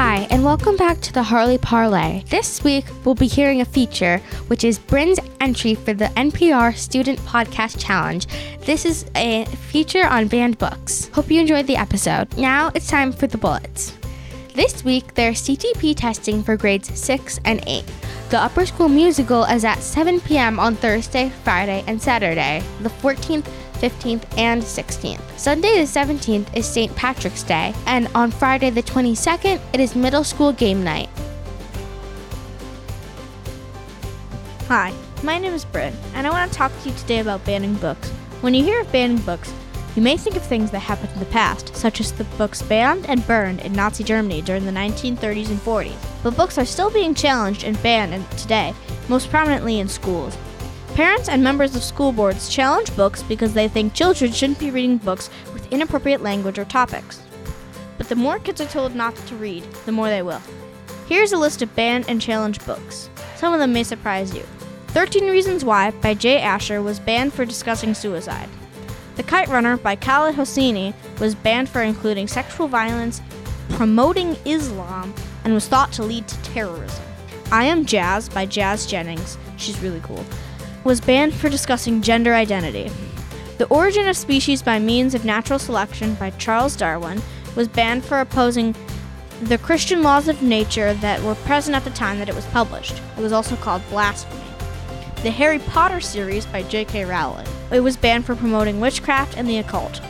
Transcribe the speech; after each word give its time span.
Hi, 0.00 0.28
and 0.30 0.44
welcome 0.44 0.76
back 0.76 1.00
to 1.00 1.12
the 1.12 1.24
Harley 1.24 1.58
Parlay. 1.58 2.22
This 2.26 2.62
week, 2.62 2.84
we'll 3.04 3.16
be 3.16 3.26
hearing 3.26 3.62
a 3.62 3.64
feature, 3.64 4.18
which 4.46 4.62
is 4.62 4.78
Bryn's 4.78 5.18
entry 5.40 5.74
for 5.74 5.92
the 5.92 6.04
NPR 6.04 6.76
Student 6.76 7.18
Podcast 7.22 7.84
Challenge. 7.84 8.24
This 8.60 8.84
is 8.84 9.06
a 9.16 9.44
feature 9.46 10.06
on 10.06 10.28
banned 10.28 10.56
books. 10.56 11.08
Hope 11.08 11.32
you 11.32 11.40
enjoyed 11.40 11.66
the 11.66 11.74
episode. 11.74 12.32
Now 12.38 12.70
it's 12.76 12.86
time 12.86 13.10
for 13.10 13.26
the 13.26 13.38
bullets. 13.38 13.92
This 14.54 14.84
week, 14.84 15.14
there's 15.14 15.42
CTP 15.42 15.96
testing 15.96 16.44
for 16.44 16.56
grades 16.56 16.96
6 16.96 17.40
and 17.44 17.60
8. 17.66 17.84
The 18.30 18.38
upper 18.38 18.66
school 18.66 18.88
musical 18.88 19.42
is 19.46 19.64
at 19.64 19.80
7 19.80 20.20
p.m. 20.20 20.60
on 20.60 20.76
Thursday, 20.76 21.30
Friday, 21.42 21.82
and 21.88 22.00
Saturday, 22.00 22.62
the 22.82 22.88
14th, 22.88 23.48
15th, 23.78 24.24
and 24.36 24.62
16th. 24.62 25.38
Sunday 25.38 25.76
the 25.76 25.82
17th 25.82 26.56
is 26.56 26.66
St. 26.66 26.94
Patrick's 26.96 27.42
Day, 27.42 27.74
and 27.86 28.08
on 28.14 28.30
Friday 28.30 28.70
the 28.70 28.82
22nd, 28.82 29.60
it 29.72 29.80
is 29.80 29.94
middle 29.94 30.24
school 30.24 30.52
game 30.52 30.82
night. 30.82 31.08
Hi, 34.66 34.92
my 35.22 35.38
name 35.38 35.54
is 35.54 35.64
Bryn, 35.64 35.96
and 36.14 36.26
I 36.26 36.30
want 36.30 36.52
to 36.52 36.58
talk 36.58 36.72
to 36.82 36.88
you 36.88 36.94
today 36.96 37.20
about 37.20 37.44
banning 37.44 37.74
books. 37.74 38.10
When 38.40 38.52
you 38.52 38.62
hear 38.62 38.80
of 38.80 38.92
banning 38.92 39.18
books, 39.18 39.52
you 39.96 40.02
may 40.02 40.16
think 40.16 40.36
of 40.36 40.42
things 40.42 40.70
that 40.70 40.80
happened 40.80 41.10
in 41.14 41.18
the 41.18 41.24
past, 41.26 41.74
such 41.74 42.00
as 42.00 42.12
the 42.12 42.24
books 42.36 42.62
banned 42.62 43.08
and 43.08 43.26
burned 43.26 43.60
in 43.62 43.72
Nazi 43.72 44.04
Germany 44.04 44.42
during 44.42 44.64
the 44.64 44.70
1930s 44.70 45.48
and 45.48 45.58
40s. 45.58 45.96
But 46.22 46.36
books 46.36 46.58
are 46.58 46.64
still 46.64 46.90
being 46.90 47.14
challenged 47.14 47.64
and 47.64 47.82
banned 47.82 48.30
today, 48.32 48.74
most 49.08 49.30
prominently 49.30 49.80
in 49.80 49.88
schools. 49.88 50.36
Parents 50.98 51.28
and 51.28 51.44
members 51.44 51.76
of 51.76 51.84
school 51.84 52.10
boards 52.10 52.48
challenge 52.48 52.96
books 52.96 53.22
because 53.22 53.54
they 53.54 53.68
think 53.68 53.94
children 53.94 54.32
shouldn't 54.32 54.58
be 54.58 54.72
reading 54.72 54.96
books 54.96 55.30
with 55.52 55.72
inappropriate 55.72 56.22
language 56.22 56.58
or 56.58 56.64
topics. 56.64 57.22
But 57.96 58.08
the 58.08 58.16
more 58.16 58.40
kids 58.40 58.60
are 58.60 58.66
told 58.66 58.96
not 58.96 59.14
to 59.14 59.36
read, 59.36 59.62
the 59.86 59.92
more 59.92 60.08
they 60.08 60.22
will. 60.22 60.42
Here's 61.06 61.30
a 61.30 61.36
list 61.36 61.62
of 61.62 61.72
banned 61.76 62.06
and 62.08 62.20
challenged 62.20 62.66
books. 62.66 63.10
Some 63.36 63.52
of 63.52 63.60
them 63.60 63.72
may 63.72 63.84
surprise 63.84 64.34
you. 64.34 64.42
13 64.88 65.30
Reasons 65.30 65.64
Why 65.64 65.92
by 65.92 66.14
Jay 66.14 66.40
Asher 66.40 66.82
was 66.82 66.98
banned 66.98 67.32
for 67.32 67.44
discussing 67.44 67.94
suicide. 67.94 68.48
The 69.14 69.22
Kite 69.22 69.46
Runner 69.46 69.76
by 69.76 69.94
Khaled 69.94 70.34
Hosseini 70.34 70.94
was 71.20 71.36
banned 71.36 71.68
for 71.68 71.82
including 71.82 72.26
sexual 72.26 72.66
violence, 72.66 73.22
promoting 73.68 74.36
Islam, 74.44 75.14
and 75.44 75.54
was 75.54 75.68
thought 75.68 75.92
to 75.92 76.02
lead 76.02 76.26
to 76.26 76.42
terrorism. 76.42 77.04
I 77.52 77.66
Am 77.66 77.86
Jazz 77.86 78.28
by 78.28 78.46
Jazz 78.46 78.84
Jennings, 78.84 79.38
she's 79.58 79.80
really 79.80 80.00
cool, 80.00 80.24
was 80.84 81.00
banned 81.00 81.34
for 81.34 81.48
discussing 81.48 82.02
gender 82.02 82.34
identity. 82.34 82.90
The 83.58 83.66
Origin 83.66 84.08
of 84.08 84.16
Species 84.16 84.62
by 84.62 84.78
Means 84.78 85.14
of 85.14 85.24
Natural 85.24 85.58
Selection 85.58 86.14
by 86.14 86.30
Charles 86.30 86.76
Darwin 86.76 87.20
was 87.56 87.68
banned 87.68 88.04
for 88.04 88.20
opposing 88.20 88.74
the 89.42 89.58
Christian 89.58 90.02
laws 90.02 90.28
of 90.28 90.42
nature 90.42 90.94
that 90.94 91.22
were 91.22 91.34
present 91.34 91.76
at 91.76 91.84
the 91.84 91.90
time 91.90 92.18
that 92.18 92.28
it 92.28 92.34
was 92.34 92.46
published. 92.46 93.00
It 93.16 93.20
was 93.20 93.32
also 93.32 93.56
called 93.56 93.82
blasphemy. 93.88 94.42
The 95.22 95.30
Harry 95.30 95.58
Potter 95.58 96.00
series 96.00 96.46
by 96.46 96.62
J.K. 96.62 97.04
Rowling. 97.04 97.46
It 97.72 97.80
was 97.80 97.96
banned 97.96 98.24
for 98.24 98.36
promoting 98.36 98.80
witchcraft 98.80 99.36
and 99.36 99.48
the 99.48 99.58
occult. 99.58 100.00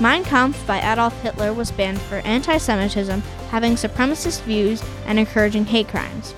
Mein 0.00 0.24
Kampf 0.24 0.66
by 0.66 0.80
Adolf 0.80 1.20
Hitler 1.22 1.52
was 1.52 1.70
banned 1.70 2.00
for 2.00 2.16
anti 2.18 2.58
Semitism, 2.58 3.20
having 3.50 3.74
supremacist 3.74 4.42
views, 4.42 4.82
and 5.06 5.18
encouraging 5.18 5.64
hate 5.64 5.88
crimes. 5.88 6.34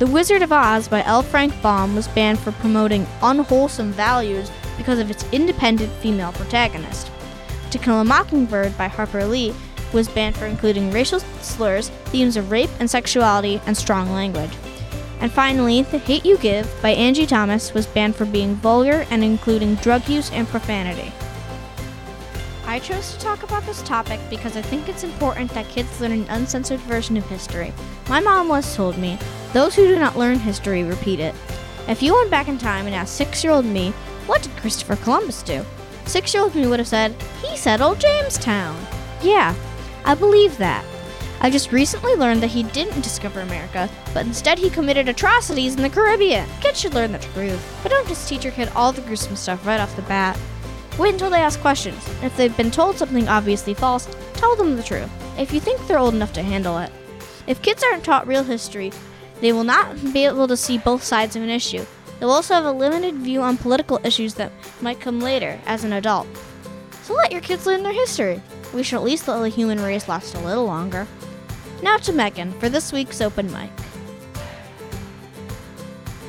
The 0.00 0.06
Wizard 0.06 0.40
of 0.40 0.50
Oz 0.50 0.88
by 0.88 1.04
L. 1.04 1.22
Frank 1.22 1.52
Baum 1.60 1.94
was 1.94 2.08
banned 2.08 2.38
for 2.38 2.52
promoting 2.52 3.06
unwholesome 3.20 3.92
values 3.92 4.50
because 4.78 4.98
of 4.98 5.10
its 5.10 5.26
independent 5.30 5.92
female 6.00 6.32
protagonist. 6.32 7.10
To 7.70 7.76
Kill 7.76 8.00
a 8.00 8.04
Mockingbird 8.04 8.78
by 8.78 8.88
Harper 8.88 9.26
Lee 9.26 9.54
was 9.92 10.08
banned 10.08 10.38
for 10.38 10.46
including 10.46 10.90
racial 10.90 11.20
slurs, 11.20 11.90
themes 12.06 12.38
of 12.38 12.50
rape 12.50 12.70
and 12.78 12.88
sexuality, 12.88 13.60
and 13.66 13.76
strong 13.76 14.10
language. 14.10 14.56
And 15.20 15.30
finally, 15.30 15.82
The 15.82 15.98
Hate 15.98 16.24
You 16.24 16.38
Give 16.38 16.66
by 16.80 16.92
Angie 16.92 17.26
Thomas 17.26 17.74
was 17.74 17.86
banned 17.86 18.16
for 18.16 18.24
being 18.24 18.54
vulgar 18.54 19.04
and 19.10 19.22
including 19.22 19.74
drug 19.74 20.08
use 20.08 20.30
and 20.30 20.48
profanity. 20.48 21.12
I 22.64 22.78
chose 22.78 23.12
to 23.12 23.20
talk 23.20 23.42
about 23.42 23.66
this 23.66 23.82
topic 23.82 24.18
because 24.30 24.56
I 24.56 24.62
think 24.62 24.88
it's 24.88 25.04
important 25.04 25.50
that 25.50 25.68
kids 25.68 26.00
learn 26.00 26.12
an 26.12 26.26
uncensored 26.30 26.80
version 26.80 27.18
of 27.18 27.26
history. 27.26 27.74
My 28.08 28.20
mom 28.20 28.48
once 28.48 28.74
told 28.74 28.96
me 28.96 29.18
those 29.52 29.74
who 29.74 29.86
do 29.86 29.98
not 29.98 30.16
learn 30.16 30.38
history 30.38 30.84
repeat 30.84 31.20
it. 31.20 31.34
If 31.88 32.02
you 32.02 32.14
went 32.14 32.30
back 32.30 32.48
in 32.48 32.58
time 32.58 32.86
and 32.86 32.94
asked 32.94 33.16
six 33.16 33.42
year 33.42 33.52
old 33.52 33.64
me, 33.64 33.90
what 34.26 34.42
did 34.42 34.56
Christopher 34.56 34.96
Columbus 34.96 35.42
do? 35.42 35.64
Six 36.06 36.32
year 36.32 36.42
old 36.42 36.54
me 36.54 36.66
would 36.66 36.78
have 36.78 36.88
said, 36.88 37.14
he 37.42 37.56
settled 37.56 38.00
Jamestown. 38.00 38.78
Yeah, 39.22 39.54
I 40.04 40.14
believe 40.14 40.56
that. 40.58 40.84
I 41.42 41.50
just 41.50 41.72
recently 41.72 42.14
learned 42.14 42.42
that 42.42 42.48
he 42.50 42.64
didn't 42.64 43.00
discover 43.00 43.40
America, 43.40 43.88
but 44.12 44.26
instead 44.26 44.58
he 44.58 44.68
committed 44.68 45.08
atrocities 45.08 45.74
in 45.74 45.82
the 45.82 45.88
Caribbean. 45.88 46.46
Kids 46.60 46.78
should 46.78 46.94
learn 46.94 47.12
the 47.12 47.18
truth, 47.18 47.80
but 47.82 47.88
don't 47.88 48.06
just 48.06 48.28
teach 48.28 48.44
your 48.44 48.52
kid 48.52 48.70
all 48.76 48.92
the 48.92 49.00
gruesome 49.00 49.36
stuff 49.36 49.66
right 49.66 49.80
off 49.80 49.96
the 49.96 50.02
bat. 50.02 50.38
Wait 50.98 51.14
until 51.14 51.30
they 51.30 51.40
ask 51.40 51.58
questions. 51.60 52.06
If 52.22 52.36
they've 52.36 52.56
been 52.56 52.70
told 52.70 52.98
something 52.98 53.26
obviously 53.26 53.72
false, 53.72 54.06
tell 54.34 54.54
them 54.54 54.76
the 54.76 54.82
truth, 54.82 55.10
if 55.38 55.52
you 55.52 55.60
think 55.60 55.84
they're 55.86 55.98
old 55.98 56.14
enough 56.14 56.34
to 56.34 56.42
handle 56.42 56.76
it. 56.78 56.92
If 57.46 57.62
kids 57.62 57.82
aren't 57.82 58.04
taught 58.04 58.26
real 58.26 58.44
history, 58.44 58.92
they 59.40 59.52
will 59.52 59.64
not 59.64 59.96
be 60.12 60.24
able 60.24 60.48
to 60.48 60.56
see 60.56 60.78
both 60.78 61.02
sides 61.02 61.36
of 61.36 61.42
an 61.42 61.50
issue. 61.50 61.84
They'll 62.18 62.30
also 62.30 62.54
have 62.54 62.66
a 62.66 62.72
limited 62.72 63.14
view 63.14 63.40
on 63.40 63.56
political 63.56 63.98
issues 64.04 64.34
that 64.34 64.52
might 64.82 65.00
come 65.00 65.20
later 65.20 65.58
as 65.66 65.84
an 65.84 65.94
adult. 65.94 66.26
So 67.02 67.14
let 67.14 67.32
your 67.32 67.40
kids 67.40 67.66
learn 67.66 67.82
their 67.82 67.92
history. 67.92 68.42
We 68.74 68.82
should 68.82 68.96
at 68.96 69.04
least 69.04 69.26
let 69.26 69.40
the 69.40 69.48
human 69.48 69.82
race 69.82 70.08
last 70.08 70.34
a 70.34 70.40
little 70.40 70.66
longer. 70.66 71.06
Now 71.82 71.96
to 71.98 72.12
Megan 72.12 72.52
for 72.60 72.68
this 72.68 72.92
week's 72.92 73.20
open 73.20 73.50
mic. 73.52 73.70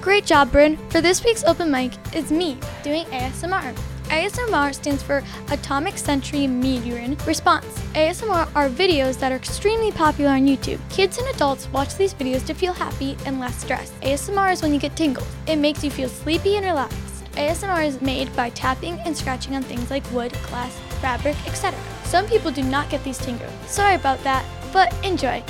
Great 0.00 0.24
job, 0.24 0.50
Bryn. 0.50 0.78
For 0.88 1.00
this 1.00 1.22
week's 1.24 1.44
open 1.44 1.70
mic, 1.70 1.92
it's 2.14 2.30
me 2.30 2.56
doing 2.82 3.04
ASMR. 3.06 3.76
ASMR 4.10 4.74
stands 4.74 5.04
for 5.04 5.22
Atomic 5.52 5.96
Sensory 5.96 6.48
Medium 6.48 7.16
Response. 7.26 7.66
ASMR 7.94 8.50
are 8.56 8.68
videos 8.68 9.16
that 9.20 9.30
are 9.30 9.36
extremely 9.36 9.92
popular 9.92 10.32
on 10.32 10.46
YouTube. 10.46 10.80
Kids 10.90 11.18
and 11.18 11.28
adults 11.28 11.68
watch 11.68 11.94
these 11.94 12.12
videos 12.12 12.44
to 12.46 12.52
feel 12.52 12.72
happy 12.72 13.16
and 13.24 13.38
less 13.38 13.54
stressed. 13.54 13.98
ASMR 14.00 14.52
is 14.52 14.62
when 14.62 14.74
you 14.74 14.80
get 14.80 14.96
tingles. 14.96 15.28
It 15.46 15.56
makes 15.56 15.84
you 15.84 15.92
feel 15.92 16.08
sleepy 16.08 16.56
and 16.56 16.66
relaxed. 16.66 17.24
ASMR 17.34 17.86
is 17.86 18.00
made 18.00 18.34
by 18.34 18.50
tapping 18.50 18.98
and 19.00 19.16
scratching 19.16 19.54
on 19.54 19.62
things 19.62 19.92
like 19.92 20.04
wood, 20.10 20.32
glass, 20.48 20.76
fabric, 21.00 21.36
etc. 21.46 21.78
Some 22.02 22.26
people 22.26 22.50
do 22.50 22.64
not 22.64 22.90
get 22.90 23.04
these 23.04 23.18
tingles. 23.18 23.52
Sorry 23.68 23.94
about 23.94 24.20
that, 24.24 24.44
but 24.72 24.92
enjoy. 25.04 25.40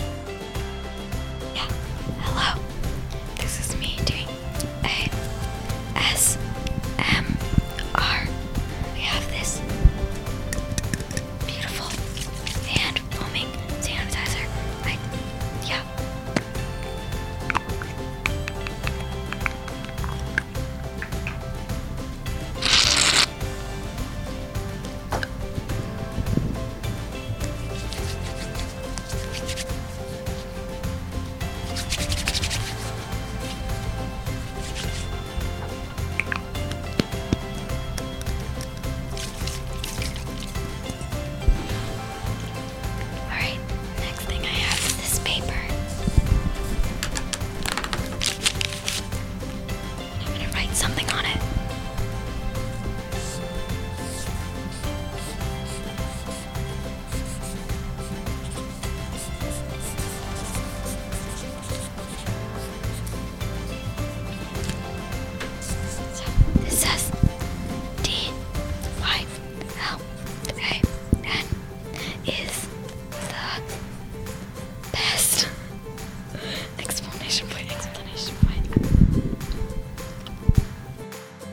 Yeah. 1.54 1.66
Hello. 2.20 2.69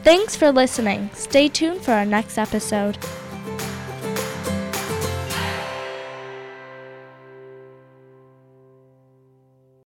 Thanks 0.08 0.38
for 0.38 0.54
listening. 0.54 1.10
Stay 1.14 1.50
tuned 1.50 1.82
for 1.82 1.92
our 1.92 2.06
next 2.06 2.38
episode. 2.38 2.98